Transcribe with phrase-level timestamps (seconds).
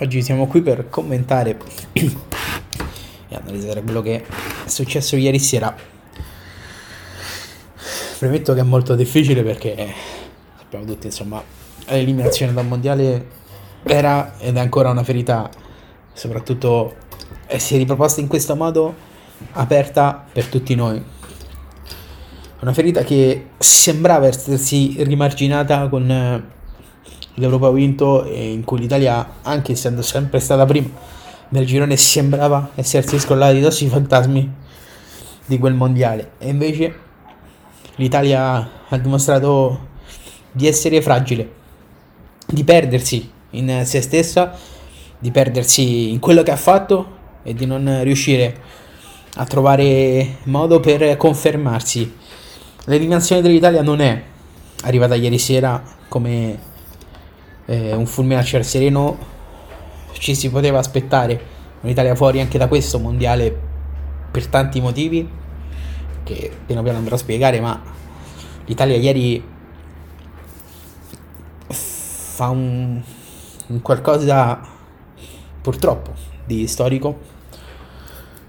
[0.00, 1.56] Oggi siamo qui per commentare
[1.94, 2.10] e
[3.30, 5.72] analizzare quello che è successo ieri sera.
[8.18, 9.94] Premetto che è molto difficile perché
[10.58, 11.40] sappiamo tutti, insomma,
[11.86, 13.28] l'eliminazione dal mondiale
[13.84, 15.48] era ed è ancora una ferita,
[16.12, 16.96] soprattutto
[17.46, 18.94] e si è riproposta in questo modo
[19.52, 21.00] aperta per tutti noi.
[22.62, 26.52] Una ferita che sembrava essersi rimarginata con
[27.34, 30.88] l'Europa vinto e in cui l'Italia, anche essendo sempre stata prima
[31.48, 34.52] nel girone, sembrava essersi scrollata di dosso i fantasmi
[35.46, 36.32] di quel mondiale.
[36.38, 36.94] E invece
[37.96, 39.92] l'Italia ha dimostrato
[40.50, 41.50] di essere fragile,
[42.46, 44.56] di perdersi in se stessa,
[45.18, 48.56] di perdersi in quello che ha fatto e di non riuscire
[49.36, 52.12] a trovare modo per confermarsi.
[52.84, 54.22] L'eliminazione dell'Italia non è
[54.82, 56.72] arrivata ieri sera come
[57.66, 59.16] eh, un fulmine a ciel sereno,
[60.12, 61.52] ci si poteva aspettare.
[61.80, 63.54] un'Italia fuori anche da questo mondiale
[64.30, 65.28] per tanti motivi
[66.24, 67.80] che piano piano andrò a spiegare, ma
[68.64, 69.44] l'Italia ieri
[71.68, 73.00] fa un,
[73.66, 74.60] un qualcosa
[75.60, 76.12] purtroppo
[76.44, 77.32] di storico.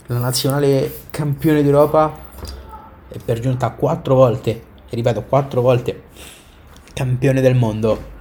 [0.07, 2.13] La nazionale campione d'Europa
[3.09, 6.03] e per giunta quattro volte, ripeto quattro volte,
[6.93, 8.13] campione del mondo,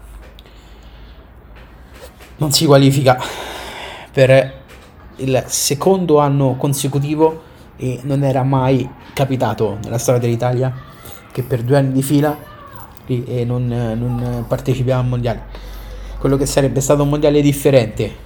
[2.37, 3.21] non si qualifica
[4.13, 4.63] per
[5.17, 7.43] il secondo anno consecutivo
[7.77, 10.73] e non era mai capitato nella storia dell'Italia
[11.33, 12.37] che per due anni di fila
[13.45, 15.43] non, non partecipiamo al mondiale.
[16.19, 18.23] Quello che sarebbe stato un mondiale differente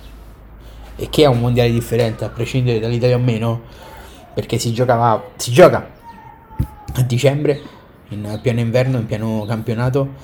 [0.96, 3.62] e che è un mondiale differente a prescindere dall'Italia o meno
[4.34, 5.90] perché si giocava si gioca
[6.94, 7.60] a dicembre
[8.10, 10.14] in pieno inverno in pieno campionato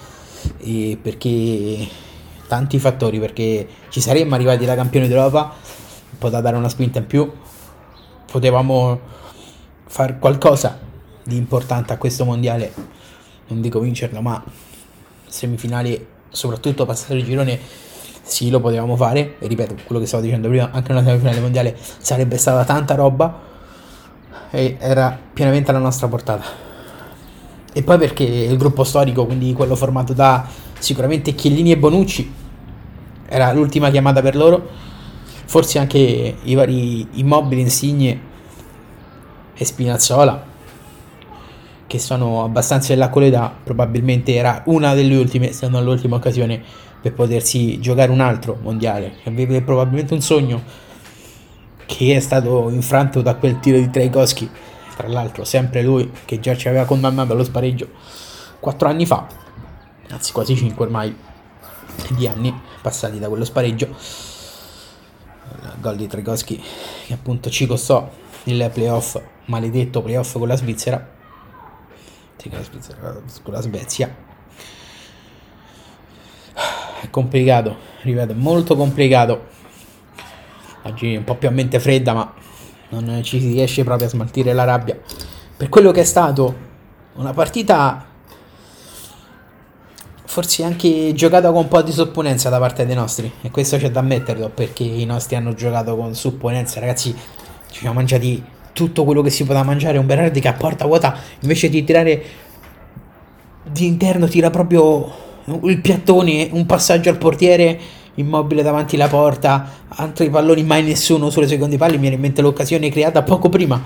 [0.58, 1.88] e perché
[2.46, 5.52] tanti fattori perché ci saremmo arrivati da campioni d'Europa
[6.18, 7.30] poteva dare una spinta in più
[8.30, 9.00] potevamo
[9.86, 10.78] fare qualcosa
[11.22, 12.72] di importante a questo mondiale
[13.48, 14.42] non dico vincerlo ma
[15.26, 17.82] semifinali soprattutto passare il girone
[18.24, 19.36] sì, lo potevamo fare.
[19.38, 23.52] E ripeto, quello che stavo dicendo prima, anche una semifinale mondiale sarebbe stata tanta roba
[24.50, 26.44] e era pienamente alla nostra portata.
[27.72, 30.48] E poi perché il gruppo storico, quindi quello formato da
[30.84, 32.32] sicuramente Chiellini e Bonucci,
[33.26, 34.68] era l'ultima chiamata per loro.
[35.46, 38.20] Forse anche i vari immobili, Insigne
[39.54, 40.44] e Spinazzola,
[41.86, 46.62] che sono abbastanza della qualità, probabilmente era una delle ultime, se non l'ultima occasione
[47.00, 49.16] per potersi giocare un altro mondiale.
[49.24, 50.62] Aveva probabilmente un sogno
[51.86, 54.48] che è stato infranto da quel tiro di Traikowski,
[54.96, 57.88] tra l'altro sempre lui che già ci aveva condannato allo spareggio
[58.60, 59.26] quattro anni fa,
[60.10, 61.16] anzi quasi cinque ormai
[62.10, 63.86] di anni passati da quello spareggio.
[63.86, 66.62] Il gol di Traikowski
[67.06, 68.10] che appunto ci costò
[68.44, 71.10] il playoff, maledetto playoff con la Svizzera,
[72.36, 74.32] sì, con la Svizzera, con la Svezia
[77.04, 79.52] è complicato, ripeto, molto complicato.
[80.82, 82.32] Oggi un po' più a mente fredda, ma
[82.90, 84.98] non ci si riesce proprio a smaltire la rabbia.
[85.56, 86.72] Per quello che è stato
[87.14, 88.06] una partita
[90.34, 93.30] forse anche giocata con un po' di supponenza da parte dei nostri.
[93.40, 97.14] E questo c'è da ammetterlo perché i nostri hanno giocato con supponenza ragazzi.
[97.70, 99.96] Ci siamo mangiati tutto quello che si poteva mangiare.
[99.96, 102.22] Un Berardi che a porta vuota invece di tirare
[103.62, 105.08] di interno tira proprio
[105.62, 107.78] il piattone, un passaggio al portiere
[108.14, 112.42] immobile davanti alla porta, altri palloni mai nessuno sulle seconde palle, mi viene in mente
[112.42, 113.80] l'occasione creata poco prima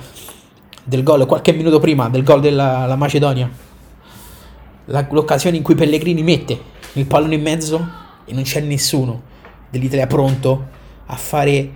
[0.83, 3.67] del gol, qualche minuto prima del gol della Macedonia.
[4.91, 6.59] La, l'occasione in cui Pellegrini mette
[6.95, 7.89] il pallone in mezzo
[8.25, 9.23] e non c'è nessuno
[9.71, 10.67] dell'Italia pronto
[11.07, 11.71] a fare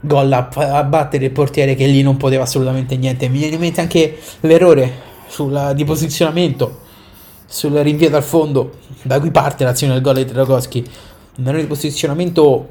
[0.00, 3.28] gol, a, a battere il portiere che lì non poteva assolutamente niente.
[3.28, 6.80] Mi viene in mente anche l'errore sulla, di posizionamento
[7.46, 10.84] sul rinvio dal fondo, da cui parte l'azione del gol di Dragowski,
[11.36, 12.68] un errore di posizionamento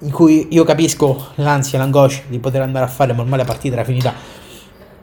[0.00, 3.74] in cui io capisco l'ansia, l'angoscia di poter andare a fare, ma ormai la partita
[3.74, 4.12] era finita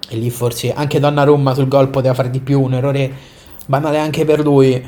[0.09, 3.11] e lì forse anche Donnarumma sul gol poteva fare di più, un errore
[3.67, 4.83] banale anche per lui,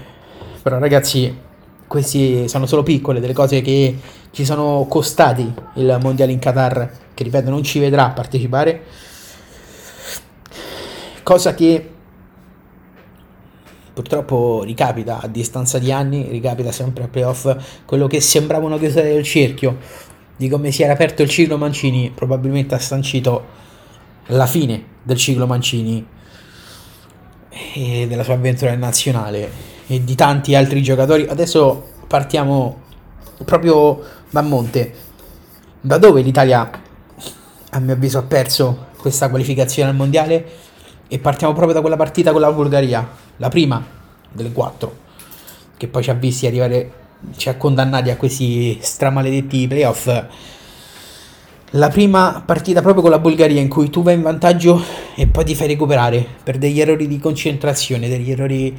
[0.61, 1.37] però ragazzi
[1.85, 3.97] questi sono solo piccole delle cose che
[4.31, 8.83] ci sono costati il mondiale in Qatar, che ripeto non ci vedrà partecipare,
[11.23, 11.89] cosa che
[13.93, 17.53] purtroppo ricapita a distanza di anni, ricapita sempre a playoff
[17.85, 19.77] quello che sembrava una chiusura del cerchio,
[20.37, 23.57] di come si era aperto il ciclo Mancini, probabilmente ha sancito
[24.27, 26.05] la fine del ciclo Mancini
[27.49, 29.51] e della sua avventura in nazionale
[29.87, 31.25] e di tanti altri giocatori.
[31.27, 32.81] Adesso partiamo
[33.43, 34.93] proprio va a monte.
[35.81, 36.69] Da dove l'Italia,
[37.69, 40.45] a mio avviso, ha perso questa qualificazione al mondiale?
[41.07, 43.07] E partiamo proprio da quella partita con la Bulgaria,
[43.37, 43.83] la prima
[44.31, 44.97] delle quattro,
[45.77, 46.91] che poi ci ha visti arrivare,
[47.35, 50.25] ci ha condannati a questi stramaledetti playoff.
[51.73, 54.83] La prima partita proprio con la Bulgaria in cui tu vai in vantaggio
[55.13, 58.75] e poi ti fai recuperare per degli errori di concentrazione, degli errori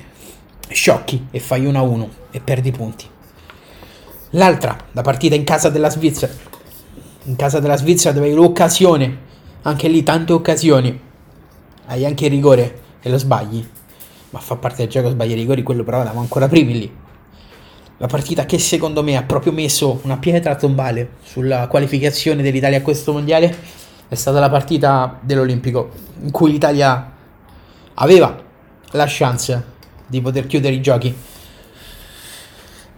[0.68, 3.06] sciocchi e fai 1-1 e perdi punti.
[4.30, 6.32] L'altra, la partita in casa della Svizzera.
[7.26, 9.18] In casa della Svizzera dove hai l'occasione,
[9.62, 11.00] anche lì tante occasioni.
[11.86, 13.64] Hai anche il rigore e lo sbagli.
[14.30, 16.92] Ma fa parte del gioco sbagli i rigori, quello però eravamo ancora primi lì.
[18.00, 22.80] La partita che secondo me ha proprio messo una pietra tombale sulla qualificazione dell'Italia a
[22.80, 23.54] questo mondiale
[24.08, 25.90] è stata la partita dell'Olimpico,
[26.22, 27.12] in cui l'Italia
[27.92, 28.42] aveva
[28.92, 29.64] la chance
[30.06, 31.14] di poter chiudere i giochi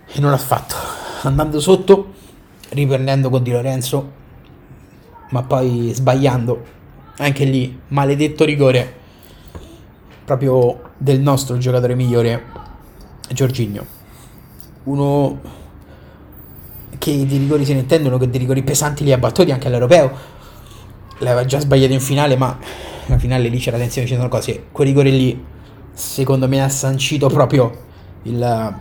[0.06, 0.76] e non l'ha fatto
[1.22, 2.12] andando sotto,
[2.68, 4.12] riprendendo con Di Lorenzo,
[5.30, 6.64] ma poi sbagliando.
[7.16, 9.00] Anche lì, maledetto rigore
[10.24, 12.44] proprio del nostro giocatore migliore,
[13.32, 14.01] Giorginio.
[14.84, 15.40] Uno
[16.98, 20.10] che di rigori se ne intendono, che di rigori pesanti li ha battuti anche all'europeo.
[21.18, 22.58] L'aveva già sbagliato in finale, ma
[23.06, 24.66] la finale lì c'era tensione, ci sono cose.
[24.72, 25.44] Quel rigore lì,
[25.92, 27.90] secondo me, ha sancito proprio
[28.22, 28.80] il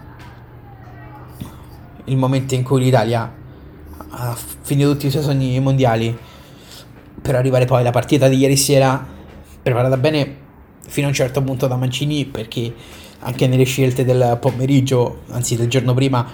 [2.05, 3.31] il momento in cui l'Italia
[4.09, 6.17] ha finito tutti i suoi sogni mondiali
[7.21, 9.05] per arrivare poi alla partita di ieri sera
[9.61, 10.37] preparata bene
[10.87, 12.73] fino a un certo punto da Mancini perché
[13.21, 16.25] anche nelle scelte del pomeriggio, anzi del giorno prima,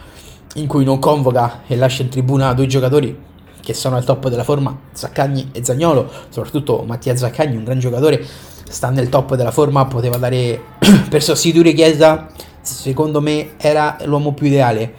[0.56, 3.26] in cui non convoca e lascia in tribuna due giocatori
[3.68, 8.26] che sono al top della forma, Zaccagni e Zagnolo, soprattutto Mattia Zaccagni, un gran giocatore,
[8.70, 10.62] sta nel top della forma, poteva dare
[11.10, 12.28] per sostituire Chiesa,
[12.62, 14.94] secondo me era l'uomo più ideale.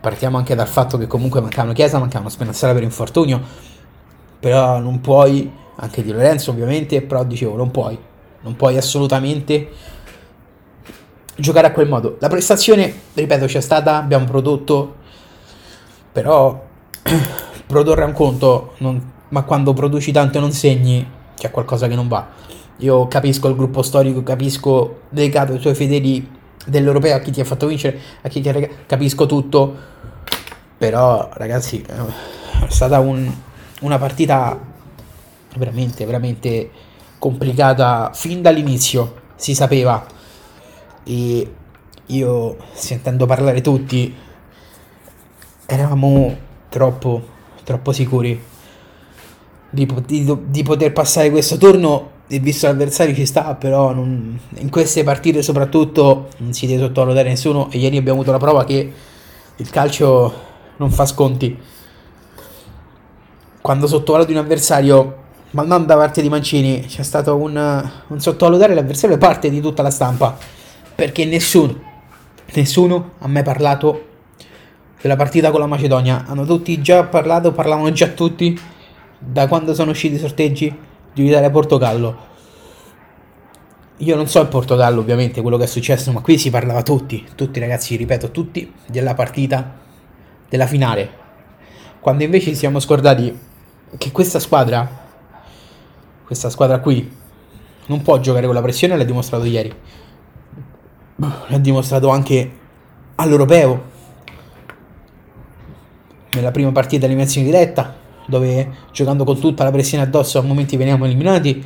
[0.00, 3.38] Partiamo anche dal fatto che comunque mancavano Chiesa, mancavano Spinazzola per infortunio,
[4.40, 7.98] però non puoi, anche di Lorenzo ovviamente, però dicevo non puoi,
[8.40, 9.68] non puoi assolutamente
[11.38, 12.16] giocare a quel modo.
[12.20, 14.96] La prestazione, ripeto, c'è stata, abbiamo prodotto,
[16.12, 16.66] però
[17.66, 21.06] produrre un conto, non, ma quando produci tanto e non segni,
[21.36, 22.26] c'è qualcosa che non va.
[22.78, 26.36] Io capisco il gruppo storico, capisco dedicato ai suoi fedeli
[26.66, 29.74] dell'europeo a chi ti ha fatto vincere, a chi ti ha capisco tutto,
[30.76, 33.32] però ragazzi è stata un,
[33.80, 34.58] una partita
[35.56, 36.70] veramente, veramente
[37.18, 40.16] complicata fin dall'inizio, si sapeva
[41.08, 41.52] e
[42.06, 44.14] io sentendo parlare tutti
[45.64, 46.36] eravamo
[46.68, 47.22] troppo,
[47.64, 48.40] troppo sicuri
[49.70, 54.68] di, di, di poter passare questo turno e visto l'avversario ci sta, però non, in
[54.68, 58.92] queste partite soprattutto non si deve sottovalutare nessuno e ieri abbiamo avuto la prova che
[59.56, 60.32] il calcio
[60.76, 61.58] non fa sconti.
[63.62, 65.16] Quando sottovaluti un avversario,
[65.50, 69.60] ma non da parte di Mancini, c'è stato un, un sottovalutare l'avversario da parte di
[69.60, 70.36] tutta la stampa,
[70.98, 71.80] perché nessuno,
[72.54, 74.06] nessuno ha mai parlato
[75.00, 76.24] della partita con la Macedonia.
[76.26, 78.58] Hanno tutti già parlato, parlavano già tutti
[79.16, 80.76] da quando sono usciti i sorteggi
[81.12, 82.26] di Italia-Portogallo.
[83.98, 87.24] Io non so il Portogallo ovviamente quello che è successo, ma qui si parlava tutti,
[87.36, 89.76] tutti ragazzi, ripeto, tutti della partita,
[90.48, 91.10] della finale.
[92.00, 93.38] Quando invece ci siamo scordati
[93.96, 94.90] che questa squadra,
[96.24, 97.08] questa squadra qui,
[97.86, 99.72] non può giocare con la pressione, l'ha dimostrato ieri.
[101.20, 102.50] L'ha dimostrato anche
[103.16, 103.96] all'Europeo.
[106.30, 107.96] Nella prima partita eliminazione diretta,
[108.26, 111.64] dove giocando con tutta la pressione addosso a momenti veniamo eliminati.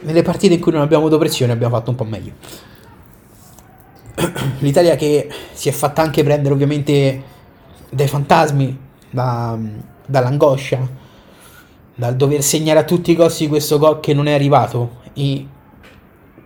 [0.00, 2.32] Nelle partite in cui non abbiamo avuto pressione abbiamo fatto un po' meglio.
[4.60, 7.22] L'Italia che si è fatta anche prendere ovviamente
[7.90, 8.78] dai fantasmi,
[9.10, 9.58] da,
[10.06, 10.88] dall'angoscia,
[11.94, 15.46] dal dover segnare a tutti i costi questo gol che non è arrivato e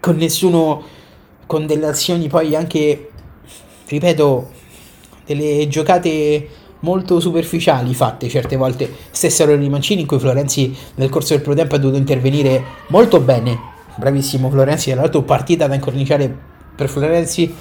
[0.00, 0.83] con nessuno,
[1.50, 3.11] con delle azioni poi anche,
[3.88, 4.50] ripeto,
[5.26, 6.49] delle giocate
[6.83, 8.88] molto superficiali fatte certe volte.
[9.11, 12.62] Stesso errore di Mancini in cui Florenzi nel corso del primo tempo ha dovuto intervenire
[12.90, 13.59] molto bene.
[13.97, 16.33] Bravissimo Florenzi, tra l'altro partita da incorniciare
[16.76, 17.52] per Florenzi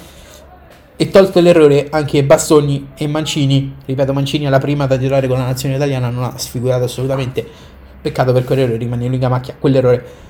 [0.94, 3.74] e tolto l'errore anche Bastoni e Mancini.
[3.84, 7.44] Ripeto, Mancini alla prima da titolare con la nazione italiana non ha sfigurato assolutamente.
[8.00, 10.28] Peccato per quell'errore, rimane lunga macchia quell'errore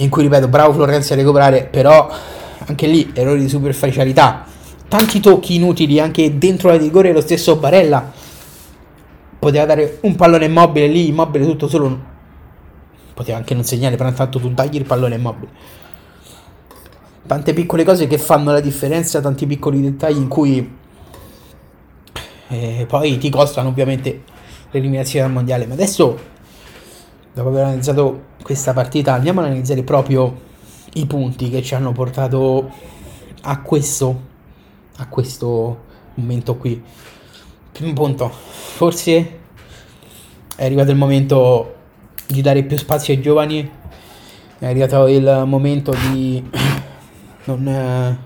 [0.00, 2.08] in cui ripeto, bravo Florenzi a recuperare, però
[2.68, 4.46] anche lì errori di superficialità
[4.88, 8.12] tanti tocchi inutili anche dentro la rigore lo stesso Barella
[9.38, 12.16] poteva dare un pallone immobile lì immobile tutto solo
[13.12, 15.50] poteva anche non segnare però intanto tu tagli il pallone immobile
[17.26, 20.76] tante piccole cose che fanno la differenza tanti piccoli dettagli in cui
[22.48, 24.22] e poi ti costano ovviamente
[24.70, 25.66] l'eliminazione dal mondiale.
[25.66, 26.18] Ma adesso,
[27.32, 30.46] dopo aver analizzato questa partita, andiamo ad analizzare proprio
[30.94, 32.70] i punti che ci hanno portato
[33.42, 34.20] a questo,
[34.96, 36.82] a questo momento qui.
[37.72, 39.38] Primo punto, forse
[40.56, 41.74] è arrivato il momento
[42.26, 43.70] di dare più spazio ai giovani,
[44.58, 46.42] è arrivato il momento di
[47.44, 48.18] non, eh,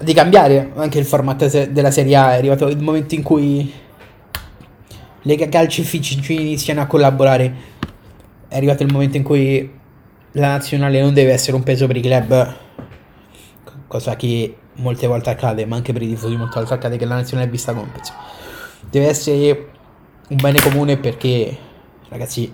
[0.00, 3.72] di cambiare anche il format della Serie A, è arrivato il momento in cui
[5.22, 7.54] Lega Calcio e FIGC iniziano a collaborare,
[8.48, 9.80] è arrivato il momento in cui
[10.32, 12.54] la nazionale non deve essere un peso per i club,
[13.86, 17.16] cosa che molte volte accade, ma anche per i tifosi molte volte accade che la
[17.16, 18.12] nazionale è vista come un peso.
[18.88, 19.70] Deve essere
[20.28, 21.56] un bene comune perché,
[22.08, 22.52] ragazzi,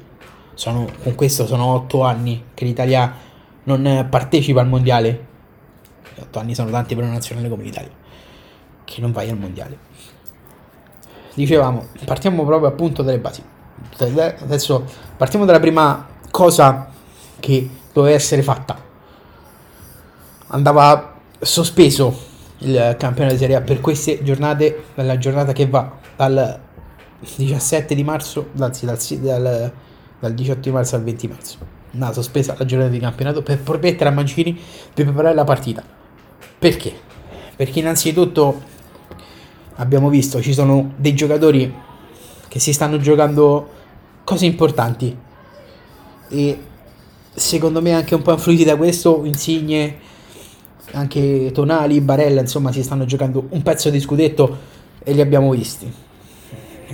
[0.54, 3.14] sono, con questo sono otto anni che l'Italia
[3.64, 5.26] non partecipa al mondiale.
[6.20, 7.92] Otto anni sono tanti per una nazionale come l'Italia,
[8.84, 9.78] che non vai al mondiale.
[11.34, 13.40] Dicevamo, partiamo proprio appunto dalle basi.
[13.96, 14.84] Adesso
[15.16, 16.90] partiamo dalla prima cosa
[17.40, 18.86] che doveva essere fatta.
[20.48, 22.26] Andava sospeso
[22.58, 26.60] il campionato di Serie A per queste giornate, dalla giornata che va dal
[27.20, 29.72] 17 di marzo, anzi dal, dal,
[30.18, 31.58] dal 18 di marzo al 20 marzo.
[31.92, 35.82] Una sospesa la giornata di campionato per permettere a Mancini di preparare la partita.
[36.58, 36.92] Perché?
[37.56, 38.62] Perché innanzitutto
[39.76, 41.72] abbiamo visto ci sono dei giocatori
[42.48, 43.76] che si stanno giocando
[44.24, 45.16] cose importanti
[46.28, 46.62] e
[47.38, 49.96] secondo me anche un po' influiti da questo Insigne
[50.92, 54.56] anche Tonali, Barella insomma si stanno giocando un pezzo di scudetto
[55.02, 55.90] e li abbiamo visti.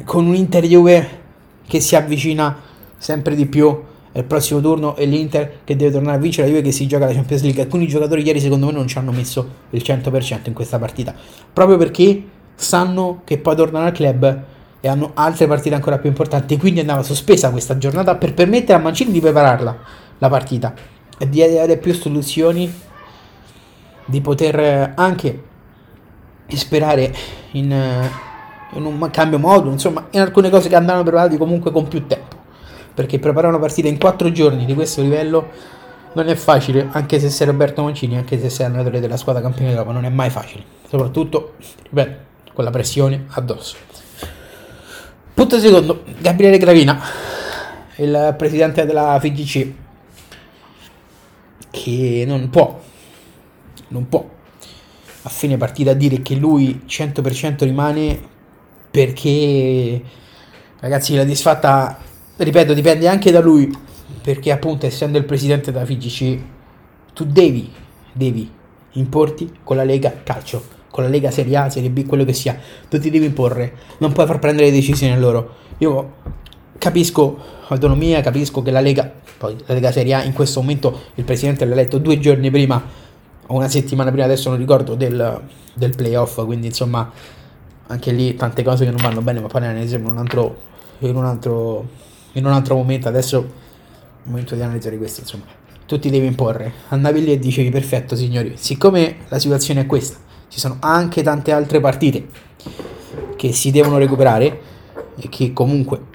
[0.04, 1.22] Con un Inter Juve
[1.66, 2.56] che si avvicina
[2.98, 6.64] sempre di più al prossimo turno e l'Inter che deve tornare a vincere la Juve
[6.64, 7.62] che si gioca la Champions League.
[7.62, 11.14] Alcuni giocatori ieri secondo me non ci hanno messo il 100% in questa partita
[11.52, 12.22] proprio perché
[12.54, 14.42] sanno che poi tornano al club
[14.80, 16.58] e hanno altre partite ancora più importanti.
[16.58, 20.74] Quindi andava sospesa questa giornata per permettere a Mancini di prepararla la partita
[21.18, 22.72] e di avere più soluzioni
[24.06, 25.42] di poter anche
[26.48, 27.14] sperare
[27.52, 27.70] in,
[28.72, 32.42] in un cambio modo, insomma, in alcune cose che andranno preparati comunque con più tempo.
[32.94, 35.50] Perché preparare una partita in quattro giorni di questo livello
[36.12, 39.70] non è facile, anche se sei Roberto Mancini, anche se sei allenatore della squadra campione
[39.70, 40.62] d'Europa, non è mai facile.
[40.88, 42.16] Soprattutto, ripeto,
[42.52, 43.76] con la pressione addosso.
[45.34, 47.00] Punto secondo, Gabriele Gravina,
[47.96, 49.72] il presidente della FIGC,
[51.74, 52.80] che non può
[53.88, 54.26] non può
[55.22, 58.20] a fine partita dire che lui 100% rimane
[58.90, 60.00] perché
[60.78, 61.98] ragazzi la disfatta
[62.36, 63.76] ripeto dipende anche da lui
[64.22, 66.38] perché appunto essendo il presidente della FIGC
[67.12, 67.70] tu devi
[68.12, 68.48] devi
[68.92, 72.56] importi con la Lega Calcio con la Lega Serie A, Serie B, quello che sia
[72.88, 75.56] tu ti devi imporre non puoi far prendere le decisioni a loro.
[75.78, 76.12] Io
[76.84, 77.38] capisco
[77.68, 81.64] autonomia capisco che la Lega poi la Lega Serie A in questo momento il presidente
[81.64, 83.02] l'ha eletto due giorni prima
[83.46, 85.40] o una settimana prima, adesso non ricordo, del,
[85.74, 87.10] del playoff, quindi insomma
[87.86, 90.56] anche lì tante cose che non vanno bene, ma poi ne analizziamo in un altro,
[91.00, 91.88] in un altro,
[92.32, 95.44] in un altro momento, adesso è il momento di analizzare questo, insomma,
[95.86, 100.16] tu ti devi imporre, andavi lì e dicevi perfetto signori, siccome la situazione è questa,
[100.48, 102.26] ci sono anche tante altre partite
[103.36, 104.72] che si devono recuperare
[105.16, 106.12] e che comunque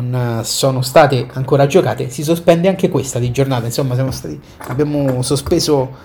[0.00, 3.66] non sono state ancora giocate, si sospende anche questa di giornata.
[3.66, 5.96] Insomma, stati, abbiamo sospeso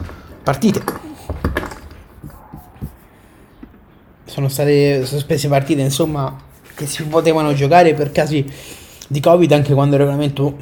[0.43, 1.09] partite.
[4.25, 6.35] Sono state sospese partite, insomma,
[6.73, 8.45] che si potevano giocare per casi
[9.07, 10.57] di Covid anche quando il regolamento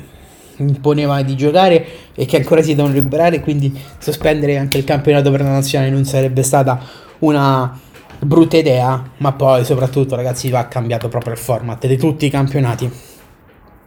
[0.57, 5.41] imponeva di giocare e che ancora si devono recuperare, quindi sospendere anche il campionato per
[5.41, 6.81] la nazionale non sarebbe stata
[7.19, 7.79] una
[8.19, 13.08] brutta idea, ma poi soprattutto ragazzi va cambiato proprio il format di tutti i campionati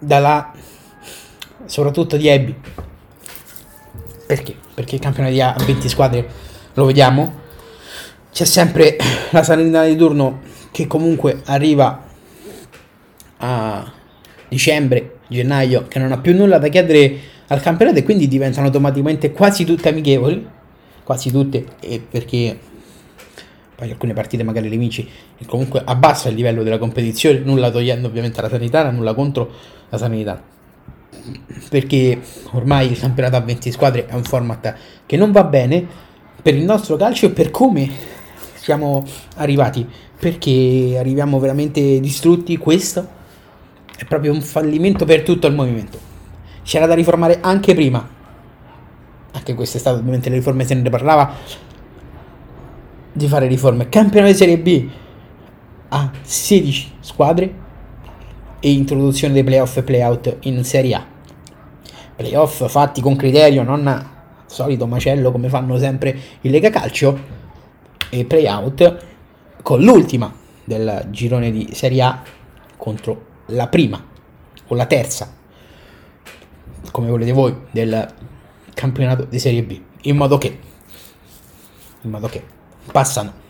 [0.03, 0.53] dalla
[1.65, 2.55] soprattutto di Abby.
[4.27, 4.55] Perché?
[4.75, 6.29] Perché il campionato di A 20 squadre
[6.75, 7.41] lo vediamo.
[8.33, 8.97] C'è sempre
[9.31, 10.41] la Salernitana di turno
[10.71, 12.07] che comunque arriva
[13.39, 13.93] a
[14.49, 17.19] dicembre, gennaio che non ha più nulla da chiedere
[17.49, 20.49] al campionato e quindi diventano automaticamente quasi tutte amichevoli.
[21.05, 22.59] Quasi tutte e perché
[23.83, 28.07] poi alcune partite magari le vinci e comunque abbassa il livello della competizione, nulla togliendo
[28.07, 29.51] ovviamente alla sanità, nulla contro
[29.89, 30.41] la sanità.
[31.69, 32.21] Perché
[32.53, 34.75] ormai il campionato a 20 squadre è un format
[35.05, 35.85] che non va bene
[36.41, 37.91] per il nostro calcio e per come
[38.55, 39.05] siamo
[39.37, 39.85] arrivati.
[40.17, 42.57] Perché arriviamo veramente distrutti.
[42.59, 43.09] Questo
[43.97, 45.99] è proprio un fallimento per tutto il movimento.
[46.63, 48.09] C'era da riformare anche prima.
[49.33, 51.71] Anche quest'estate, ovviamente, le riforme se ne parlava
[53.13, 53.89] di fare riforme.
[53.89, 54.89] Campionato di Serie B
[55.89, 57.61] a 16 squadre
[58.61, 61.07] e introduzione dei playoff e playout in Serie A.
[62.17, 64.11] Playoff fatti con criterio, non
[64.47, 67.19] solito macello come fanno sempre in Lega Calcio
[68.11, 69.07] e playout
[69.63, 70.33] con l'ultima
[70.65, 72.23] del girone di Serie A
[72.77, 74.03] contro la prima
[74.67, 75.33] o la terza,
[76.91, 78.15] come volete voi, del
[78.75, 80.59] campionato di Serie B, in modo che,
[82.03, 82.61] in modo che
[82.91, 83.41] passano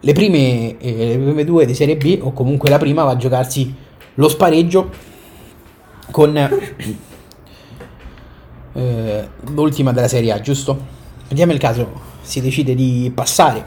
[0.00, 3.16] le prime, eh, le prime due di Serie B o comunque la prima va a
[3.16, 3.74] giocarsi
[4.14, 4.90] lo spareggio
[6.10, 6.36] con
[8.72, 10.96] eh, l'ultima della Serie A, giusto?
[11.28, 13.64] Vediamo il caso, si decide di passare,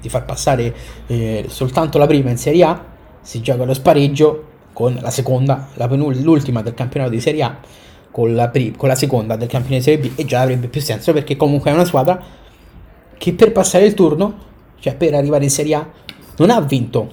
[0.00, 0.74] di far passare
[1.06, 2.84] eh, soltanto la prima in Serie A,
[3.20, 7.56] si gioca lo spareggio con la seconda, la l'ultima del campionato di Serie A,
[8.10, 10.80] con la, pri- con la seconda del campionato di Serie B e già avrebbe più
[10.80, 12.40] senso perché comunque è una squadra
[13.22, 14.50] che per passare il turno
[14.82, 15.88] cioè per arrivare in Serie A,
[16.38, 17.12] non ha vinto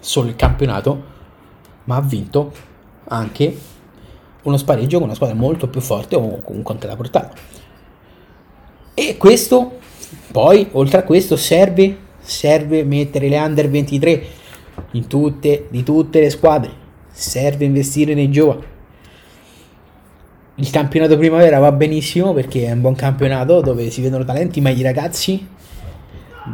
[0.00, 1.04] solo il campionato,
[1.84, 2.52] ma ha vinto
[3.04, 3.56] anche
[4.42, 7.32] uno spareggio con una squadra molto più forte o comunque anche la portata.
[8.92, 9.78] E questo,
[10.32, 14.26] poi, oltre a questo, serve, serve mettere le under 23
[14.94, 16.72] in tutte, di tutte le squadre,
[17.12, 18.64] serve investire nei giovani.
[20.56, 24.70] Il campionato primavera va benissimo perché è un buon campionato dove si vedono talenti, ma
[24.70, 25.44] i ragazzi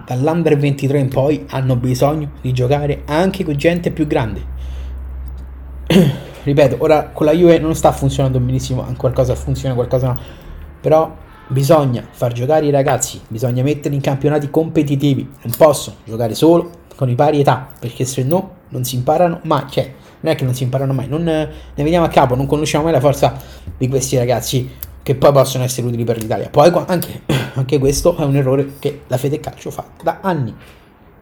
[0.07, 4.42] dall'under 23 in poi hanno bisogno di giocare anche con gente più grande.
[6.42, 10.19] Ripeto, ora con la Juve non sta funzionando benissimo, qualcosa funziona, qualcosa no.
[10.80, 11.14] Però
[11.49, 15.28] bisogna far giocare i ragazzi, bisogna metterli in campionati competitivi.
[15.42, 19.64] Non possono giocare solo con i pari età, perché se no non si imparano mai.
[19.69, 22.85] Cioè, non è che non si imparano mai, non ne veniamo a capo, non conosciamo
[22.85, 23.37] mai la forza
[23.77, 24.71] di questi ragazzi
[25.03, 26.49] che poi possono essere utili per l'Italia.
[26.50, 27.23] Poi anche,
[27.55, 30.55] anche questo è un errore che la Fede Calcio fa da anni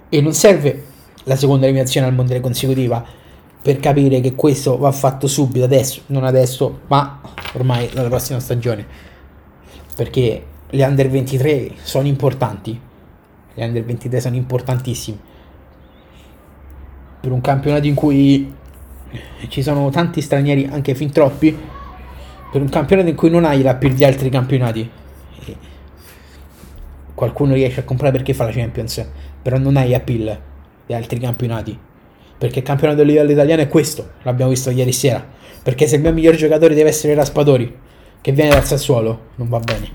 [0.08, 0.84] e non serve
[1.24, 3.04] la seconda eliminazione al mondiale consecutiva
[3.60, 7.20] per capire che questo va fatto subito adesso, non adesso, ma
[7.54, 8.86] ormai nella prossima stagione.
[9.94, 12.80] Perché le under 23 sono importanti.
[13.54, 15.18] Le under 23 sono importantissime.
[17.20, 18.54] Per un campionato in cui
[19.48, 21.56] ci sono tanti stranieri, anche fin troppi,
[22.50, 24.90] per un campionato in cui non hai la più di altri campionati.
[27.14, 29.04] Qualcuno riesce a comprare perché fa la Champions
[29.42, 30.38] però non hai appeal
[30.86, 31.78] di altri campionati.
[32.38, 35.24] Perché il campionato a livello italiano è questo l'abbiamo visto ieri sera.
[35.62, 37.76] Perché se il mio miglior giocatore deve essere Raspadori
[38.20, 39.90] che viene dal Sassuolo non va bene.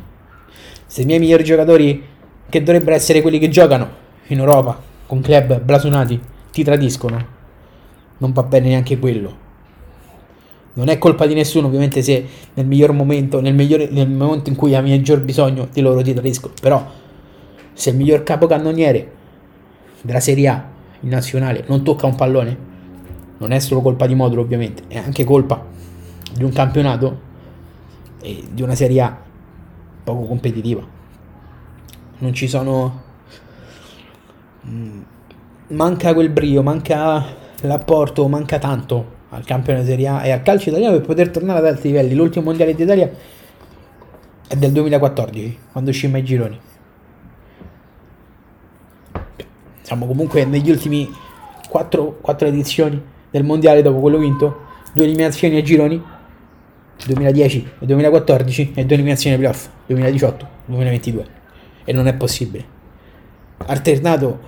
[0.86, 2.04] Se i miei migliori giocatori
[2.50, 6.20] che dovrebbero essere quelli che giocano in Europa con club blasonati
[6.52, 7.42] ti tradiscono
[8.24, 9.44] non va bene neanche quello
[10.76, 14.56] non è colpa di nessuno, ovviamente, se nel miglior momento, nel, migliore, nel momento in
[14.56, 16.54] cui hai maggior bisogno di loro ti tradiscono.
[16.60, 16.92] Però,
[17.74, 19.12] se il miglior capocannoniere
[20.02, 20.66] della Serie A
[21.02, 22.58] in nazionale non tocca un pallone,
[23.38, 25.64] non è solo colpa di Modulo, ovviamente, è anche colpa
[26.34, 27.32] di un campionato
[28.22, 29.22] e di una Serie A
[30.04, 30.82] poco competitiva.
[32.18, 33.02] Non ci sono.
[34.68, 35.02] Mm,
[35.68, 40.96] manca quel brio, manca l'apporto, manca tanto al campione Serie A e al calcio italiano
[40.98, 42.14] per poter tornare ad alti livelli.
[42.14, 43.12] L'ultimo mondiale d'Italia
[44.48, 46.60] è del 2014, quando uscimmo ai gironi.
[49.82, 51.10] Siamo comunque negli ultimi
[51.70, 54.62] 4, 4 edizioni del mondiale dopo quello vinto,
[54.94, 56.02] due eliminazioni ai gironi
[57.06, 61.26] 2010 e 2014 e due eliminazioni playoff 2018-2022
[61.84, 62.66] e non è possibile
[63.66, 64.40] alternato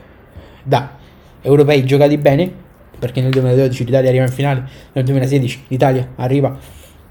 [0.63, 0.97] da
[1.41, 2.63] europei giocati bene
[3.05, 6.57] perché nel 2012 l'Italia arriva in finale, nel 2016 l'Italia arriva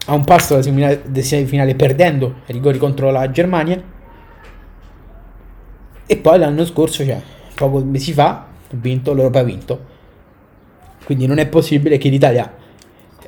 [0.07, 3.81] a un passo dalla semifinale perdendo i rigori contro la Germania
[6.05, 7.23] e poi l'anno scorso, cioè
[7.55, 9.93] poco mesi fa, ha vinto, l'Europa ha vinto.
[11.05, 12.53] Quindi non è possibile che l'Italia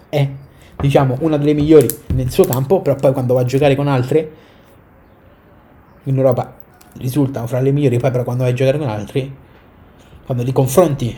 [0.08, 0.28] è,
[0.76, 4.30] diciamo, una delle migliori nel suo campo, però poi quando va a giocare con altre
[6.02, 6.52] in Europa
[6.94, 9.34] risultano fra le migliori, poi però quando vai a giocare con altri,
[10.24, 11.16] quando li confronti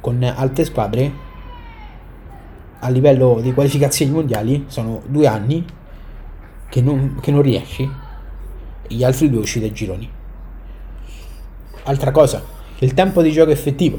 [0.00, 1.26] con altre squadre
[2.80, 5.64] a livello di qualificazioni mondiali sono due anni
[6.68, 10.10] che non, che non riesci e gli altri due usciti dai gironi.
[11.84, 12.42] Altra cosa,
[12.78, 13.98] il tempo di gioco effettivo,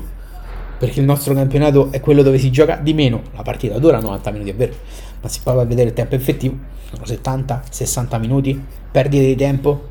[0.78, 4.32] perché il nostro campionato è quello dove si gioca di meno, la partita dura 90
[4.32, 4.74] minuti è vero,
[5.22, 6.56] ma si prova a vedere il tempo effettivo,
[6.92, 9.88] sono 70-60 minuti, perdite di tempo.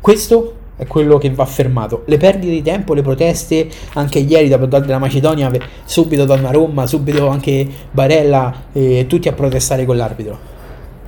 [0.00, 2.04] Questo è quello che va fermato.
[2.06, 5.50] Le perdite di tempo, le proteste, anche ieri da parte della Macedonia,
[5.84, 10.38] subito Donnarumma, subito anche Barella, eh, tutti a protestare con l'arbitro.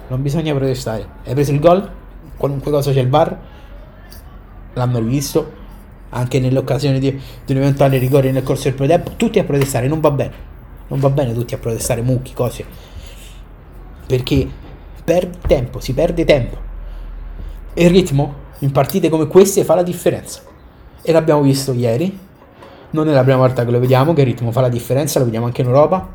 [0.08, 1.06] Non bisogna protestare.
[1.24, 1.88] Hai preso il gol?
[2.36, 3.38] Qualunque cosa c'è il VAR?
[4.74, 5.58] l'hanno rivisto
[6.10, 7.10] anche nell'occasione di,
[7.44, 10.32] di un eventuale rigore nel corso del primo tempo, tutti a protestare, non va bene,
[10.88, 12.64] non va bene tutti a protestare, mucchi, cose,
[14.06, 14.48] perché
[15.04, 16.68] perde tempo, si perde tempo
[17.74, 20.40] e il ritmo in partite come queste fa la differenza
[21.02, 22.18] e l'abbiamo visto ieri,
[22.90, 25.24] non è la prima volta che lo vediamo, che il ritmo fa la differenza, lo
[25.24, 26.08] vediamo anche in Europa,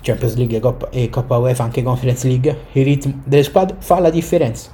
[0.00, 4.00] Champions League e Coppa, e Coppa UEFA, anche Conference League, il ritmo delle squadre fa
[4.00, 4.70] la differenza.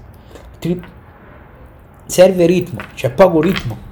[0.58, 0.80] Tri-
[2.06, 3.86] serve ritmo, c'è poco ritmo.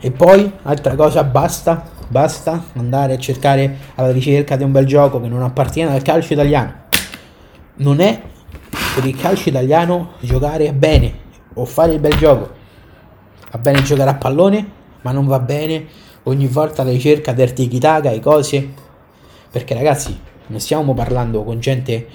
[0.00, 5.20] E poi, altra cosa, basta, basta andare a cercare alla ricerca di un bel gioco
[5.20, 6.72] che non appartiene al calcio italiano.
[7.76, 8.20] Non è
[9.00, 12.50] per il calcio italiano giocare bene o fare il bel gioco.
[13.50, 15.86] Va bene giocare a pallone, ma non va bene
[16.24, 18.68] ogni volta la ricerca del tiki-taka e cose
[19.50, 20.16] perché ragazzi,
[20.48, 22.06] non stiamo parlando con gente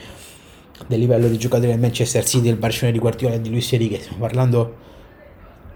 [0.86, 4.00] del livello di giocatori del Manchester City, del Barcellona di Guardiola e di Luis Enrique,
[4.00, 4.76] stiamo parlando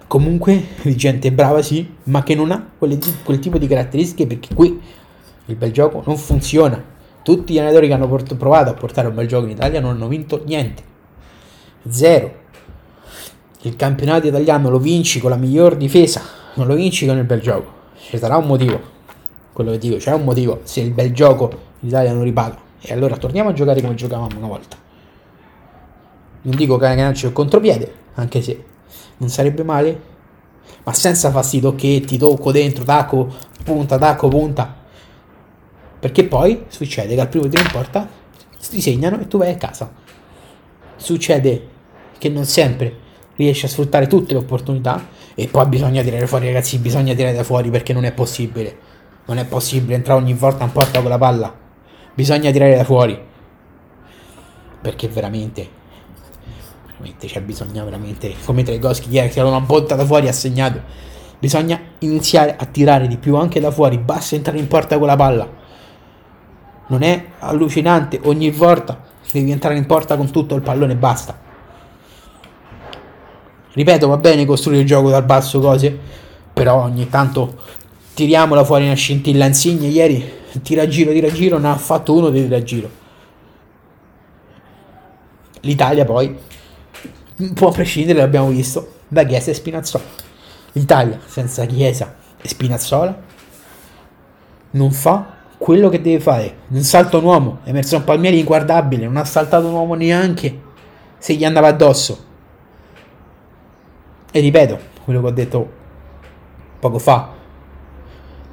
[0.06, 4.54] comunque di gente brava sì, ma che non ha quelle, quel tipo di caratteristiche perché
[4.54, 4.80] qui
[5.48, 6.98] il bel gioco non funziona.
[7.24, 10.08] Tutti gli allenatori che hanno provato a portare un bel gioco in Italia non hanno
[10.08, 10.89] vinto niente.
[11.88, 12.38] Zero.
[13.62, 16.22] Il campionato italiano lo vinci con la miglior difesa,
[16.56, 17.78] non lo vinci con il bel gioco.
[17.98, 18.98] Ci sarà un motivo
[19.60, 22.58] quello che dico, c'è un motivo se il bel gioco l'Italia non ripaga.
[22.80, 24.78] E allora torniamo a giocare come giocavamo una volta.
[26.44, 28.64] Non dico che ganarci il contropiede, anche se
[29.18, 30.02] non sarebbe male,
[30.84, 33.34] ma senza fastidio che ti tocco dentro, tacco,
[33.66, 34.74] punta, tacco, punta.
[36.00, 38.08] Perché poi succede che al primo tiro in porta
[38.70, 39.92] ti segnano e tu vai a casa.
[41.00, 41.68] Succede
[42.18, 46.78] che non sempre riesci a sfruttare tutte le opportunità e poi bisogna tirare fuori ragazzi,
[46.78, 48.88] bisogna tirare fuori perché non è possibile
[49.30, 51.56] non è possibile entrare ogni volta in porta con la palla.
[52.16, 53.18] Bisogna tirare da fuori.
[54.82, 55.70] Perché veramente.
[56.88, 58.34] Veramente c'è bisogno veramente.
[58.44, 60.82] Come Tregoschi ieri che ha una botta da fuori ha segnato.
[61.38, 64.00] Bisogna iniziare a tirare di più anche da fuori.
[64.00, 65.48] Basta entrare in porta con la palla.
[66.88, 69.09] Non è allucinante ogni volta.
[69.32, 71.40] Devi entrare in porta con tutto il pallone e basta.
[73.72, 75.98] Ripeto, va bene costruire il gioco dal basso cose.
[76.54, 77.56] Però ogni tanto
[78.20, 80.30] tiriamola fuori una scintilla Insigne ieri
[80.62, 82.90] tira giro tira giro ne ha fatto uno di tira giro
[85.62, 86.38] l'Italia poi
[87.38, 90.04] un po' a prescindere l'abbiamo visto da Chiesa e Spinazzola
[90.74, 93.22] l'Italia senza Chiesa e Spinazzola
[94.72, 99.26] non fa quello che deve fare un salto un uomo Emerson Palmieri inguardabile non ha
[99.26, 100.60] saltato un uomo neanche
[101.20, 102.26] se gli andava addosso
[104.32, 105.70] e ripeto quello che ho detto
[106.80, 107.38] poco fa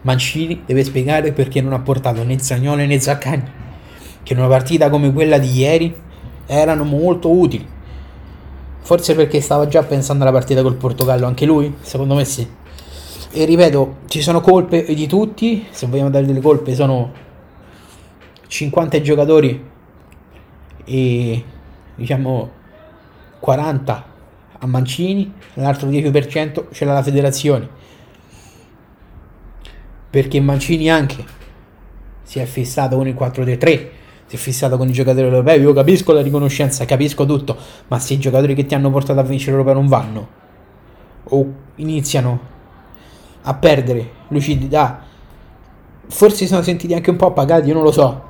[0.06, 3.50] Mancini deve spiegare perché non ha portato né Zagnolo né Zaccagni,
[4.22, 5.92] che in una partita come quella di ieri
[6.46, 7.66] erano molto utili.
[8.82, 11.74] Forse perché stava già pensando alla partita col Portogallo, anche lui?
[11.80, 12.48] Secondo me sì.
[13.30, 17.12] E ripeto, ci sono colpe di tutti, se vogliamo dare delle colpe sono
[18.46, 19.64] 50 giocatori
[20.84, 21.44] e
[21.94, 22.50] diciamo
[23.40, 24.06] 40
[24.58, 27.68] a Mancini, l'altro 10% ce l'ha la federazione.
[30.08, 31.24] Perché Mancini anche
[32.22, 33.88] si è fissato con il 4-3-3
[34.26, 35.60] si è fissato con i giocatori europei.
[35.60, 37.56] Io capisco la riconoscenza capisco tutto
[37.88, 40.28] ma se i giocatori che ti hanno portato a vincere l'Europa non vanno
[41.28, 42.54] o iniziano
[43.48, 45.02] a perdere lucidità.
[46.08, 48.24] Forse si sono sentiti anche un po' appagati io non lo so.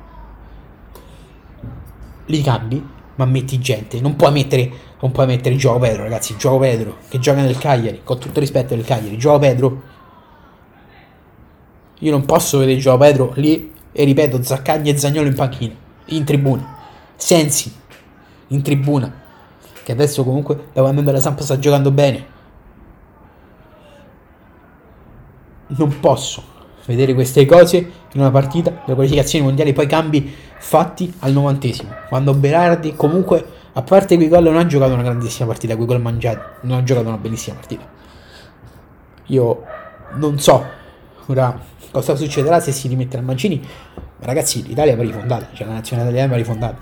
[2.25, 3.99] Li cambi ma metti gente.
[3.99, 6.35] Non puoi mettere non puoi mettere Gioco Pedro ragazzi.
[6.37, 9.17] Gioco Pedro che gioca nel Cagliari con tutto rispetto del Cagliari.
[9.17, 9.81] Gioco Pedro.
[11.99, 15.73] Io non posso vedere Gio Pedro lì e ripeto Zaccagni e Zagnolo in panchina,
[16.05, 16.75] in tribuna.
[17.15, 17.73] Sensi
[18.49, 19.11] in tribuna,
[19.83, 22.35] che adesso comunque da quando la Sampa sta giocando bene.
[25.67, 31.33] Non posso vedere queste cose in una partita delle qualificazioni mondiali, poi cambi fatti al
[31.33, 31.93] novantesimo.
[32.07, 36.01] Quando Berardi comunque, a parte quei gol, non ha giocato una grandissima partita, quei gol
[36.01, 37.85] mangiati, non ha giocato una bellissima partita.
[39.27, 39.63] Io
[40.13, 40.65] non so,
[41.25, 41.59] ora
[41.91, 43.61] cosa succederà se si rimetterà Mancini?
[44.19, 46.77] Ragazzi, l'Italia va rifondata, cioè la nazionale italiana va rifondata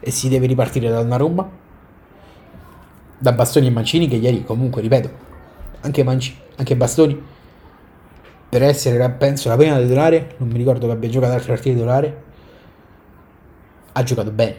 [0.00, 1.48] e si deve ripartire da Donnarumma,
[3.16, 5.10] da Bastoni e Mancini che ieri comunque, ripeto,
[5.80, 7.32] anche, Manci, anche Bastoni
[8.54, 12.22] per essere, penso, la prima titolare, non mi ricordo che abbia giocato altre partite titolare,
[13.90, 14.54] ha giocato bene.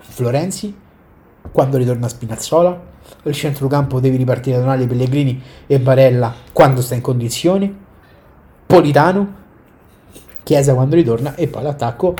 [0.00, 0.76] Florenzi,
[1.52, 2.88] quando ritorna Spinazzola,
[3.22, 7.72] il centrocampo devi ripartire da Donali, Pellegrini e Barella quando sta in condizioni
[8.66, 9.34] Politano,
[10.42, 12.16] Chiesa quando ritorna e poi l'attacco,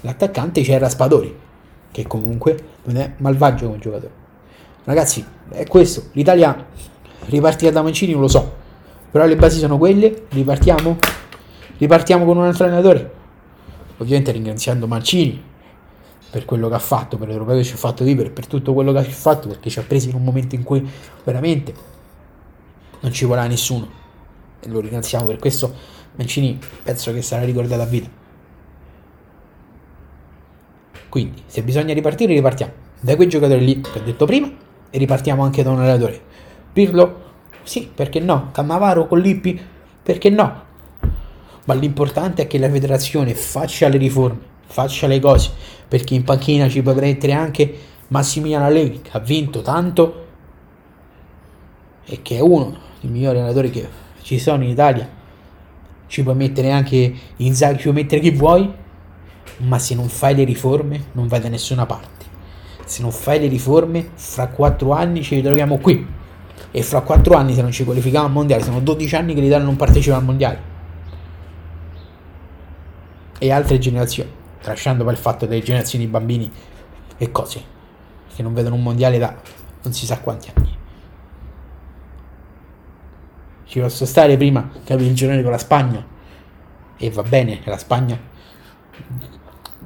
[0.00, 1.38] l'attaccante c'era Spadori,
[1.90, 4.12] che comunque non è malvagio come giocatore.
[4.84, 6.66] Ragazzi, è questo, l'Italia
[7.26, 8.64] ripartire da Mancini non lo so,
[9.10, 10.96] però le basi sono quelle, ripartiamo,
[11.78, 13.12] ripartiamo con un altro allenatore,
[13.98, 15.42] ovviamente ringraziando Mancini
[16.30, 18.92] per quello che ha fatto, per l'europeo che ci ha fatto vivere, per tutto quello
[18.92, 20.86] che ha fatto, perché ci ha presi in un momento in cui
[21.24, 21.74] veramente
[23.00, 23.88] non ci voleva nessuno
[24.60, 25.72] e lo ringraziamo per questo.
[26.16, 28.08] Mancini penso che sarà ricordato a vita.
[31.08, 34.50] Quindi, se bisogna ripartire, ripartiamo da quei giocatori lì che ho detto prima
[34.90, 36.20] e ripartiamo anche da un allenatore.
[36.72, 37.25] Pirlo,
[37.66, 38.50] sì, perché no?
[38.52, 39.60] Cannavaro con Lippi,
[40.00, 40.62] perché no?
[41.64, 45.50] Ma l'importante è che la federazione faccia le riforme, faccia le cose,
[45.88, 47.74] perché in panchina ci può mettere anche
[48.06, 50.26] Massimiliano Allegri, che ha vinto tanto
[52.04, 53.88] e che è uno dei migliori allenatori che
[54.22, 55.08] ci sono in Italia.
[56.06, 58.72] Ci puoi mettere anche Inzaghi, ci puoi mettere chi vuoi,
[59.56, 62.26] ma se non fai le riforme non vai da nessuna parte.
[62.84, 66.24] Se non fai le riforme, fra quattro anni ci ritroviamo qui.
[66.70, 69.64] E fra quattro anni, se non ci qualifichiamo al mondiale, sono 12 anni che l'Italia
[69.64, 70.74] non partecipa al mondiale.
[73.38, 76.50] E altre generazioni, tralasciando poi il fatto delle generazioni di bambini
[77.18, 77.74] e cose
[78.34, 79.34] che non vedono un mondiale da
[79.82, 80.76] non si sa quanti anni.
[83.64, 86.04] Ci posso stare prima che il girone con la Spagna
[86.96, 88.18] e va bene, la Spagna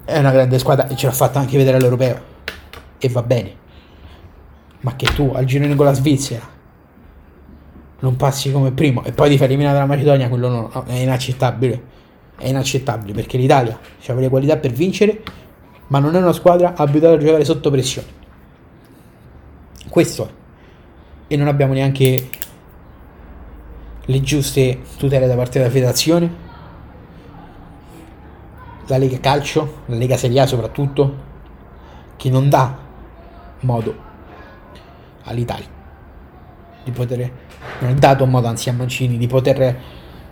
[0.05, 2.23] è una grande squadra e ce l'ha fatta anche vedere all'europeo
[2.99, 3.57] e va bene.
[4.81, 6.59] Ma che tu al girone con la Svizzera
[8.00, 11.98] non passi come primo e poi ti fai eliminare dalla Macedonia, quello no, è inaccettabile.
[12.36, 15.22] È inaccettabile perché l'Italia ha le qualità per vincere,
[15.88, 18.08] ma non è una squadra abituata a giocare sotto pressione.
[19.88, 20.30] Questo è.
[21.28, 22.28] E non abbiamo neanche
[24.02, 26.48] le giuste tutele da parte della federazione
[28.86, 31.14] la Lega Calcio, la Lega Serie A soprattutto,
[32.16, 32.76] che non dà
[33.60, 33.94] modo
[35.22, 35.80] all'Italia
[36.85, 37.31] di poter,
[37.81, 39.77] non ha dato modo anzi a Mancini di poter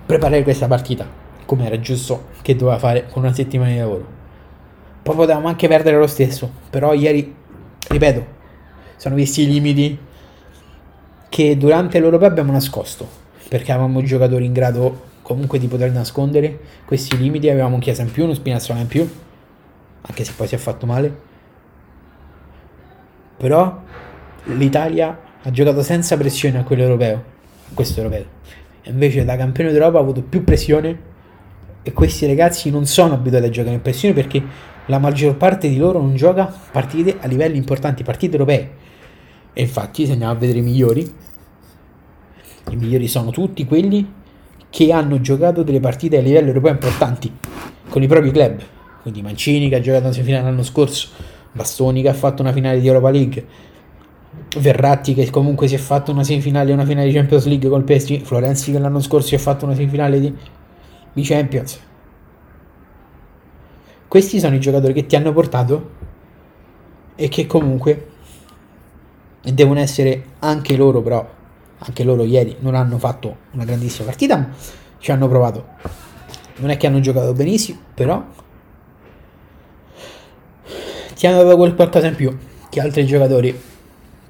[0.07, 4.07] preparare questa partita come era giusto che doveva fare con una settimana di lavoro.
[5.03, 7.35] Poi potevamo anche perdere lo stesso, però ieri,
[7.89, 8.27] ripeto,
[8.97, 9.99] sono visti i limiti
[11.31, 13.09] che durante l'Europeo abbiamo nascosto,
[13.49, 17.49] perché avevamo giocatori in grado comunque di poter nascondere questi limiti.
[17.49, 19.09] Avevamo un Chiesa in più, uno Spinazzola in più,
[20.03, 21.27] anche se poi si è fatto male.
[23.39, 23.83] Però
[24.45, 27.17] l'Italia ha giocato senza pressione a quello europeo,
[27.71, 28.25] a questo europeo.
[28.83, 31.07] E invece da campione d'Europa ha avuto più pressione
[31.83, 34.43] e questi ragazzi non sono abituati a giocare in pressione perché
[34.87, 38.71] la maggior parte di loro non gioca partite a livelli importanti, partite europee.
[39.53, 41.13] E infatti se andiamo a vedere i migliori,
[42.71, 44.15] i migliori sono tutti quelli
[44.71, 47.33] che hanno giocato delle partite a livello europeo importanti
[47.89, 48.61] con i propri club.
[49.03, 51.09] Quindi Mancini che ha giocato una semifinale l'anno scorso,
[51.53, 53.47] Bastoni che ha fatto una finale di Europa League,
[54.57, 57.85] Verratti che comunque si è fatto una semifinale e una finale di Champions League col
[57.85, 60.35] PSG, Florenzi che l'anno scorso si è fatto una semifinale di,
[61.13, 61.81] di Champions.
[64.09, 65.91] Questi sono i giocatori che ti hanno portato
[67.15, 68.07] e che comunque
[69.43, 71.37] devono essere anche loro però
[71.79, 74.49] anche loro ieri non hanno fatto una grandissima partita, ma
[74.99, 75.67] ci hanno provato.
[76.57, 78.25] Non è che hanno giocato benissimo, però
[81.15, 82.37] ti hanno dato qualcosa in più
[82.69, 83.61] che altri giocatori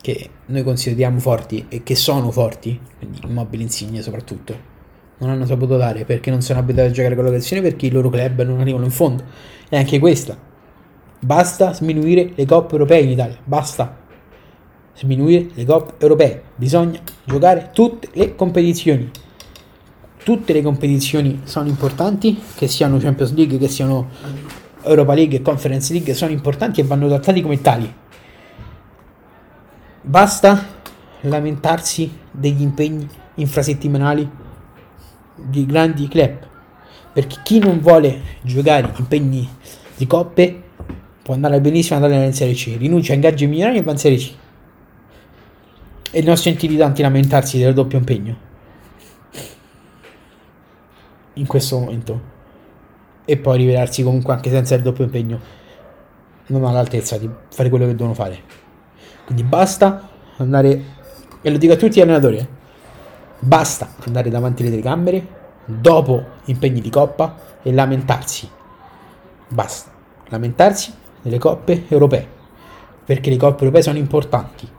[0.01, 4.77] che noi consideriamo forti e che sono forti, quindi immobili insigne soprattutto,
[5.19, 7.91] non hanno saputo dare perché non sono abituati a giocare con la pressione perché i
[7.91, 9.25] loro club non arrivano in fondo.
[9.69, 10.37] E anche questa.
[11.21, 13.99] Basta sminuire le coppe europee in Italia, basta
[14.95, 16.43] sminuire le coppe europee.
[16.55, 19.11] Bisogna giocare tutte le competizioni.
[20.23, 24.09] Tutte le competizioni sono importanti, che siano Champions League, che siano
[24.83, 27.93] Europa League e Conference League, sono importanti e vanno trattati come tali.
[30.09, 30.66] Basta
[31.21, 34.27] lamentarsi degli impegni infrasettimanali
[35.35, 36.38] di grandi club,
[37.12, 39.47] perché chi non vuole giocare impegni
[39.94, 40.62] di coppe
[41.23, 44.16] può andare benissimo andare in Serie C, rinuncia a ingaggi milionari e va in Serie
[44.16, 44.35] C.
[46.11, 48.37] E ne ho sentiti tanti lamentarsi del doppio impegno
[51.35, 52.21] in questo momento.
[53.27, 55.38] E poi rivelarsi comunque anche senza il doppio impegno
[56.47, 58.58] non all'altezza di fare quello che devono fare
[59.29, 60.83] quindi basta andare
[61.41, 62.49] e lo dico a tutti gli allenatori eh,
[63.38, 65.27] basta andare davanti alle telecamere
[65.64, 68.51] dopo impegni di coppa e lamentarsi
[69.49, 69.93] basta
[70.29, 72.27] lamentarsi nelle coppe europee
[73.05, 74.77] perché le coppe europee sono importanti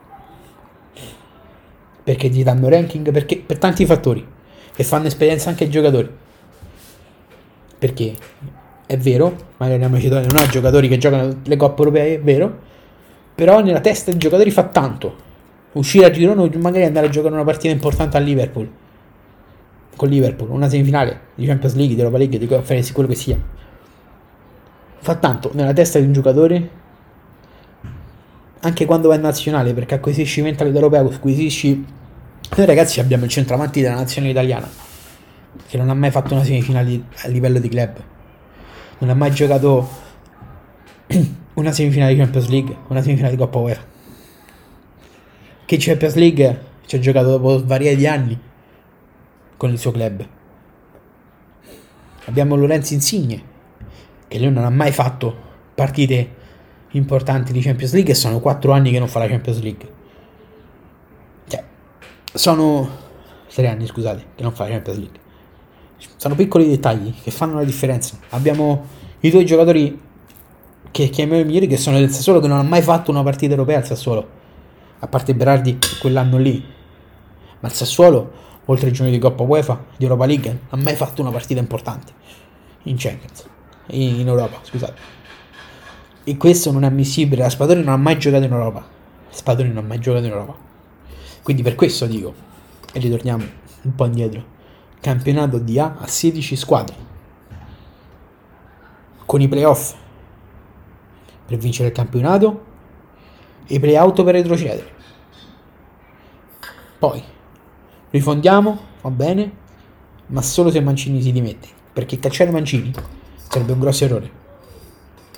[2.09, 4.25] perché ti danno ranking, perché, per tanti fattori
[4.75, 6.09] e fanno esperienza anche ai giocatori.
[7.77, 8.15] Perché
[8.87, 12.61] è vero, magari la Macedonia non ha giocatori che giocano le coppe europee, è vero,
[13.39, 15.15] però nella testa dei giocatori fa tanto.
[15.71, 18.69] uscire a girone o magari andare a giocare una partita importante a Liverpool.
[19.95, 23.37] Con Liverpool, una semifinale di Champions League, di Europa League, di Conference, quello che sia.
[24.97, 26.69] Fa tanto nella testa di un giocatore
[28.59, 31.85] anche quando va in nazionale perché acquisisci mentale europeo, acquisisci
[32.57, 34.69] noi ragazzi abbiamo il centravanti della nazionale italiana
[35.65, 38.03] che non ha mai fatto una semifinale a livello di club.
[38.97, 39.87] Non ha mai giocato
[41.59, 43.85] una semifinale di Champions League, una semifinale di Coppa UEFA.
[45.65, 48.39] Che Champions League ci ha giocato dopo svariati anni
[49.57, 50.27] con il suo club.
[52.25, 53.43] Abbiamo Lorenzo Insigne,
[54.27, 56.35] che lui non ha mai fatto partite
[56.91, 59.89] importanti di Champions League e sono 4 anni che non fa la Champions League.
[61.47, 61.63] Cioè,
[62.33, 62.89] sono
[63.53, 65.19] 3 anni, scusate, che non fa la Champions League.
[66.15, 68.17] Sono piccoli dettagli che fanno la differenza.
[68.29, 68.85] Abbiamo
[69.19, 70.07] i due giocatori
[70.91, 73.53] che chiamiamo i migliori che sono del Sassuolo che non ha mai fatto una partita
[73.53, 74.37] europea al Sassuolo.
[74.99, 76.63] A parte Berardi quell'anno lì.
[77.59, 80.95] Ma il Sassuolo oltre ai giorni di Coppa UEFA di Europa League non ha mai
[80.95, 82.13] fatto una partita importante.
[82.83, 83.45] In Champions.
[83.87, 85.17] In, Europa scusate.
[86.23, 87.43] E questo non è ammissibile.
[87.43, 88.87] La Spadoni non ha mai giocato in Europa.
[89.29, 90.55] Spadoni non ha mai giocato in Europa.
[91.41, 92.47] Quindi per questo dico
[92.91, 93.43] e ritorniamo
[93.81, 94.57] un po' indietro
[94.99, 96.95] campionato di A a 16 squadre.
[99.25, 99.93] Con i playoff
[101.49, 102.65] per vincere il campionato
[103.65, 104.87] e play-out per retrocedere.
[106.99, 107.23] Poi
[108.11, 109.51] rifondiamo, va bene,
[110.27, 112.93] ma solo se Mancini si dimette, perché cacciare Mancini
[113.47, 114.31] sarebbe un grosso errore,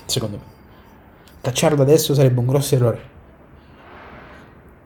[0.05, 0.43] secondo me.
[1.39, 3.09] Cacciarlo adesso sarebbe un grosso errore.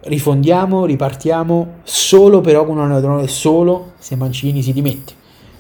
[0.02, 5.14] Rifondiamo, ripartiamo, solo però con un allenatore solo se Mancini si dimette.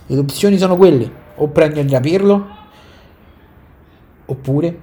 [0.05, 2.47] Le opzioni sono quelle, o prendi Andrea Pirlo,
[4.25, 4.79] oppure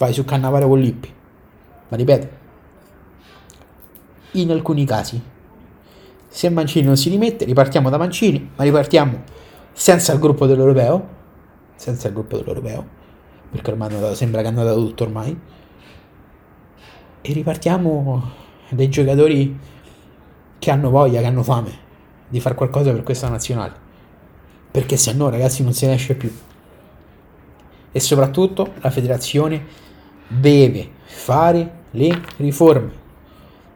[0.00, 1.12] vai su Cannavaro con Lippi.
[1.88, 2.28] Ma ripeto,
[4.32, 5.20] in alcuni casi,
[6.26, 9.22] se Mancini non si rimette, ripartiamo da Mancini, ma ripartiamo
[9.72, 11.08] senza il gruppo dell'Europeo,
[11.74, 12.86] senza il gruppo dell'Europeo,
[13.50, 15.38] perché ormai dato, sembra che hanno dato tutto ormai,
[17.20, 18.30] e ripartiamo
[18.70, 19.58] dai giocatori
[20.58, 21.88] che hanno voglia, che hanno fame
[22.26, 23.74] di fare qualcosa per questa nazionale,
[24.70, 26.32] perché se no ragazzi non se ne esce più
[27.92, 29.88] e soprattutto la federazione
[30.32, 32.92] deve fare le riforme,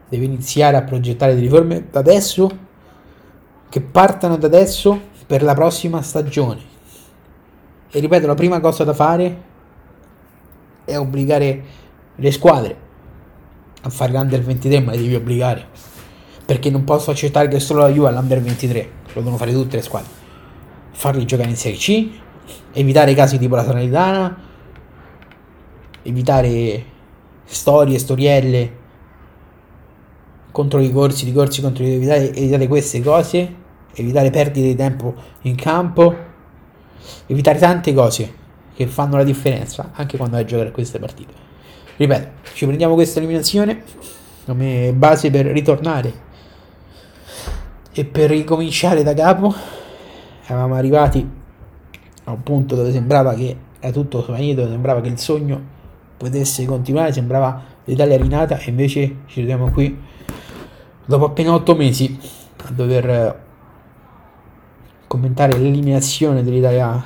[0.07, 2.49] deve iniziare a progettare le riforme da adesso,
[3.67, 6.73] che partano da adesso per la prossima stagione.
[7.91, 9.43] E ripeto, la prima cosa da fare
[10.85, 11.63] è obbligare
[12.15, 12.83] le squadre
[13.81, 15.67] a fare l'Under 23, ma le devi obbligare.
[16.45, 19.81] Perché non posso accettare che solo la Juve all'Under 23, lo devono fare tutte le
[19.81, 20.09] squadre.
[20.91, 22.09] Farli giocare in Serie C,
[22.71, 24.44] evitare casi tipo la Salernitana,
[26.05, 26.83] evitare
[27.43, 28.83] storie, storielle
[30.51, 33.53] contro i corsi, i corsi contro i evitare, evitare queste cose,
[33.93, 36.15] evitare perdite di tempo in campo,
[37.27, 38.33] evitare tante cose
[38.73, 41.33] che fanno la differenza anche quando vai a giocare queste partite.
[41.97, 43.83] Ripeto, ci prendiamo questa eliminazione
[44.45, 46.23] come base per ritornare
[47.91, 49.53] e per ricominciare da capo.
[50.45, 51.27] Eravamo arrivati
[52.25, 55.73] a un punto dove sembrava che era tutto finito, sembrava che il sogno
[56.17, 59.97] potesse continuare, sembrava l'Italia rinata e invece ci troviamo qui
[61.05, 62.17] dopo appena otto mesi
[62.63, 63.35] a dover eh,
[65.07, 67.03] commentare l'eliminazione dell'Italia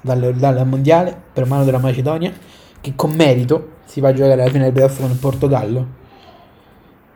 [0.00, 2.32] dal, dal mondiale per mano della Macedonia
[2.80, 5.96] che con merito si va a giocare alla fine del playoff con il Portogallo.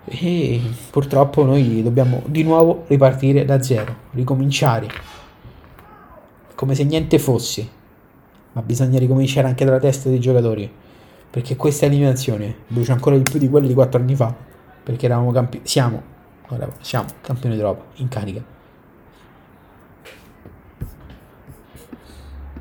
[0.05, 4.89] E purtroppo noi dobbiamo di nuovo ripartire da zero, ricominciare
[6.55, 7.69] come se niente fosse,
[8.53, 10.71] ma bisogna ricominciare anche dalla testa dei giocatori,
[11.33, 14.35] perché questa eliminazione brucia ancora di più di quelle di quattro anni fa,
[14.85, 16.03] perché eravamo campioni, siamo,
[16.83, 18.45] siamo campioni d'Europa in carica.